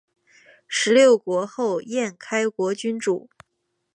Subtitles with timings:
[0.67, 3.29] 十六国后燕开国君主。